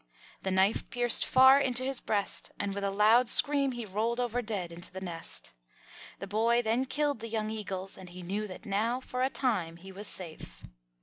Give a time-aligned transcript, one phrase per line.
[0.41, 4.41] The knife pierced far into his breast, and with a loud scream he rolled over
[4.41, 5.53] dead into the nest.
[6.17, 9.77] The boy then killed the young eagles, and he knew that now for a time
[9.77, 10.63] he was safe.